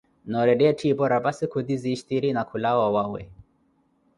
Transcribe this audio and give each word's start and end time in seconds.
Noorettha 0.33 0.67
etthipo 0.71 1.03
rapasi 1.13 1.45
khutizistiri, 1.51 2.29
na 2.33 2.43
khulawa 2.49 2.81
owawe. 2.89 3.21